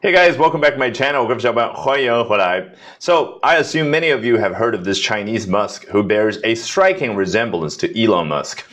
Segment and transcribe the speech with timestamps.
[0.00, 1.26] Hey guys, welcome back to my channel.
[3.00, 6.54] So, I assume many of you have heard of this Chinese Musk who bears a
[6.54, 8.64] striking resemblance to Elon Musk.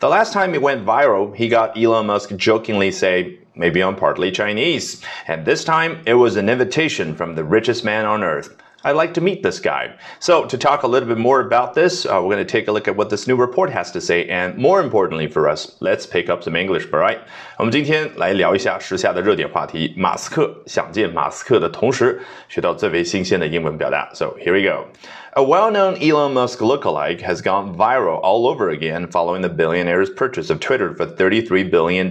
[0.00, 4.30] The last time it went viral, he got Elon Musk jokingly say, maybe I'm partly
[4.30, 5.02] Chinese.
[5.26, 8.54] And this time, it was an invitation from the richest man on earth.
[8.83, 9.95] I'd like to meet this guy.
[10.19, 12.71] So, to talk a little bit more about this, uh, we're going to take a
[12.71, 16.05] look at what this new report has to say, and more importantly for us, let's
[16.05, 16.87] pick up some English.
[16.93, 17.19] All right，
[17.57, 24.09] 我们今天来聊一下时下的热点话题，马斯克想见马斯克的同时，学到最为新鲜的英文表达。
[24.13, 24.85] So here we go.
[25.33, 30.49] A well-known Elon Musk lookalike has gone viral all over again following the billionaire's purchase
[30.49, 32.09] of Twitter for 33 billion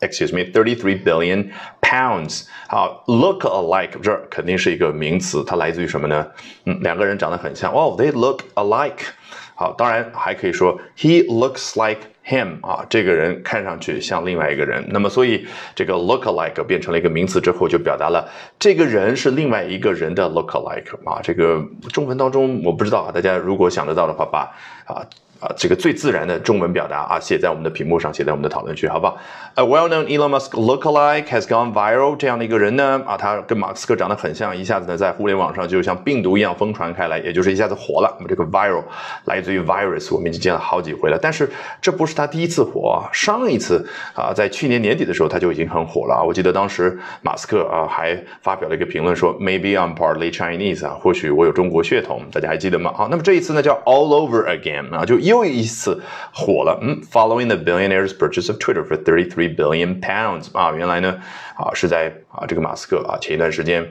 [0.00, 1.52] excuse me 33 billion
[1.91, 2.45] pounds.
[2.69, 6.25] 好，lookalike 这肯定是一个名词，它来自于什么呢？
[6.65, 7.73] 嗯，两个人长得很像。
[7.73, 9.07] 哦、，they look alike。
[9.55, 14.83] 好，当然还可以说 he looks like him 啊，这个人看上去像另外一个人。
[14.87, 15.45] 那么，所以
[15.75, 21.19] 这个 look alike 变成了一个名词之后，就表达了这个人是另外一个人的 look alike 啊。
[21.21, 21.61] 这个
[21.91, 24.39] 中文当中我不知道啊，大家如果想得到的话，把
[24.85, 25.05] 啊。
[25.41, 29.17] 啊，这个最自然的中文表达啊，写在我们的屏幕上，写在我们的讨论区，好不好
[29.55, 32.15] ？A well-known Elon Musk lookalike has gone viral。
[32.15, 38.15] 这样的一个人呢，啊，他跟马斯克长得很像，一下子呢，在互联网上就像病毒一样疯传开来，也就是一下子火了。
[38.19, 38.83] 那么这个 viral
[39.25, 41.17] 来自于 virus，我们已经见了好几回了。
[41.19, 41.49] 但是
[41.81, 43.83] 这不是他第一次火啊，上一次
[44.13, 46.21] 啊，在去年年底的时候他就已经很火了啊。
[46.23, 52.93] 我记得当时马斯克啊还发表了一个评论说，Maybe I'm partly Chinese 啊，或许我有中国血统，大家还记得吗？
[52.95, 56.01] 好，那么这一次呢叫 all over again 啊，就一又一次
[56.33, 61.17] 火了，嗯，following the billionaire's purchase of Twitter for thirty three billion pounds 啊，原来呢
[61.55, 63.81] 啊是在啊这个马斯克啊前一段时间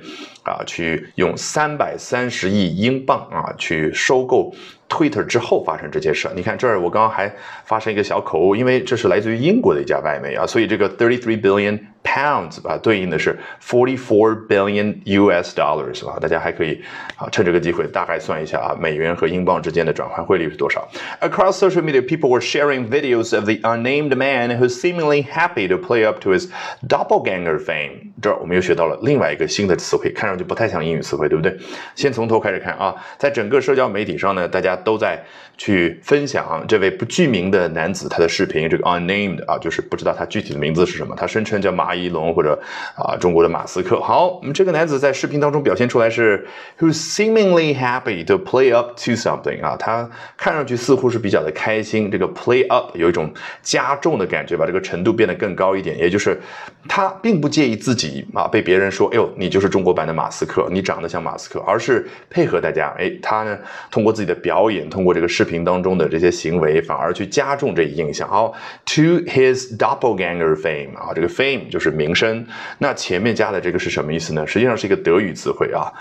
[0.44, 4.54] 啊去用三百三十亿英镑啊去收购。
[4.90, 7.32] Twitter 之后发生这件事，你看这儿我刚刚还
[7.64, 16.81] 发生一个小口误，因为这是来自于英国的一家外媒啊，所以这个 thirty three billion pounds 啊，对应的是 forty four billion US dollars 啊，大家还可以
[17.15, 20.87] 啊趁这个机会大概算一下啊，美元和英镑之间的转换汇率是多少？
[21.21, 26.05] Across social media, people were sharing videos of the unnamed man who's seemingly happy to play
[26.05, 26.47] up to his
[26.87, 28.08] doppelganger fame。
[28.20, 31.56] 这儿我们又学到了另外一个新的词汇，看上去不太像英语词汇，对不对？
[31.94, 34.70] 先从头开始看啊，在整个社交媒体上呢，大家。
[34.82, 35.22] 都在
[35.58, 41.14] 去分享这位不具名的男子他的视频，这个 unnamed 啊，就是不知道他具体的名字是什么。
[41.14, 42.58] 他声称叫马一龙或者
[42.96, 44.00] 啊中国的马斯克。
[44.00, 46.46] 好，我们这个男子在视频当中表现出来是
[46.78, 52.10] who seemingly happy to play up to something 啊，他看上去似乎是比较的开心。
[52.10, 56.40] 这个 play up 有一种加重的感觉，把这个程度变得更高一点，也就是
[56.88, 62.94] 他并不介意自己啊被别人说，哎呦，你就是中国版的马斯克，你长得像马斯克，而是配合大家。
[62.98, 63.58] 哎，他呢
[63.90, 68.28] 通过自己的表演通过这个视频当中的这些行为，反而去加重这一印象。
[68.28, 68.52] 好
[68.86, 72.46] ，to his doppelganger fame 啊，这个 fame 就是名声。
[72.78, 74.46] 那前面加的这个是什么意思呢？
[74.46, 75.92] 实际上是一个德语词汇啊。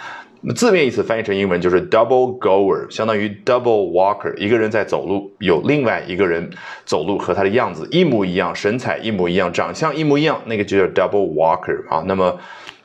[0.56, 4.36] 字面意思翻译成英文就是 double goer，相当于 double walker。
[4.38, 6.50] 一个人在走路，有另外一个人
[6.86, 12.04] 走路和他的样子一模一样，神采一模一样，长相一模一样，那个就叫 double walker 啊。
[12.06, 12.40] 那么。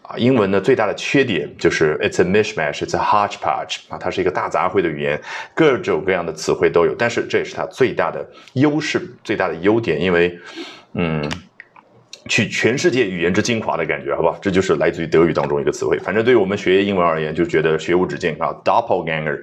[0.06, 5.19] 啊，英文呢最大的缺点就是 it's a mishmash，it's a hodgepodge 啊，它是一个大杂烩的语言，
[5.54, 6.94] 各种各样的词汇都有。
[6.94, 8.22] 但是这也是它最大的
[8.53, 10.38] 优势，最大的优点，因为，
[10.92, 11.26] 嗯。
[12.29, 14.39] 取全世界语言之精华的感觉，好不好？
[14.41, 15.99] 这就是来自于德语当中一个词汇。
[15.99, 18.49] 反正对于我们学英文而言，就觉得学无止境啊。
[18.65, 19.43] Doppelganger，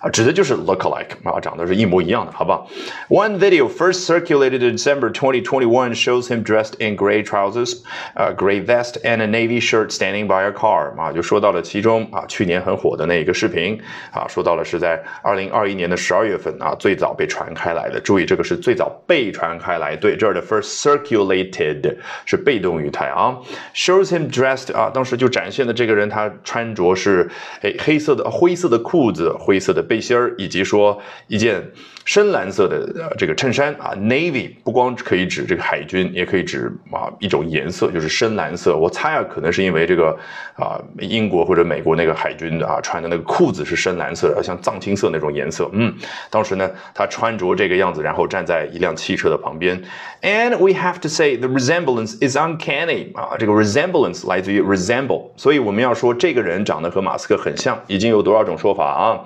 [0.00, 2.66] 啊，指的就是 look-alike 啊，长得是一模一样的，好不好
[3.10, 7.82] ？One video first circulated in December 2021 shows him dressed in gray trousers,
[8.14, 10.98] a gray vest, and a navy shirt standing by a car。
[10.98, 13.78] 啊，就说到了其中啊，去年很火的那一个视频
[14.10, 18.00] 啊，说到了是在二零二一年的十二月份啊，最早被传开来的。
[18.00, 19.94] 注意，这个是最早被传开来。
[19.94, 21.94] 对，这儿的 first circulated。
[22.24, 23.36] 是被动语态啊
[23.74, 27.28] ，shows him dressed 啊，当时就展现的这个人他穿着是
[27.62, 31.62] 哎黑色的灰色的裤子、灰色的背心儿，以及说一件
[32.04, 38.76] 深蓝色的呃这个衬衫啊，navy 不光可以指这个海军，也可以指啊一种颜色，就是深蓝色。
[38.76, 40.16] 我猜啊，可能是因为这个
[40.56, 45.70] 啊英国或者美国那个海军啊穿的那个裤子是深蓝色的，像藏青色那种颜色。
[45.72, 45.94] 嗯，
[46.28, 49.80] 当时呢他穿着这个样子，然后站在一辆汽车的旁边
[50.22, 52.11] ，and we have to say the resemblance。
[52.11, 59.25] is uncanny 啊，这个 resemblance 来自于 resemble，所以我们要说这个人长得和马斯克很像，已经有多少种说法啊？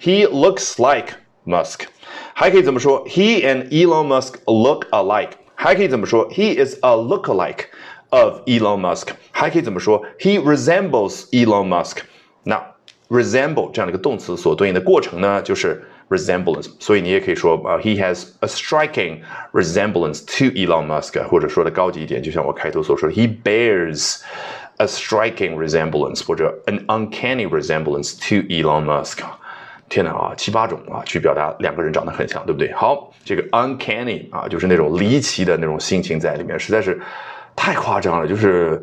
[0.00, 1.86] He looks like Musk，
[2.34, 3.04] 还可以怎么说？
[3.06, 6.28] He and Elon Musk look alike，还可以怎么说？
[6.30, 7.66] He is a lookalike
[8.10, 10.02] of Elon Musk，还可以怎么说？
[10.18, 11.98] He resembles Elon Musk。
[13.10, 19.20] 那 resemble 这样的一个动词所对应的过程呢，就是 resemblance，所以你也可以说啊、uh,，he has a striking
[19.52, 24.20] resemblance to Elon Musk，或者说的高级一点，就像我开头所说的，he bears
[24.78, 29.18] a striking resemblance 或者 an uncanny resemblance to Elon Musk。
[29.88, 32.72] 天哪啊，七八种啊，去表达两个人长得很像，对不对？
[32.72, 37.00] 好，这个 uncanny 啊，就是那种离奇的那种心情在里面，实在是
[37.54, 38.82] 太夸张了，就是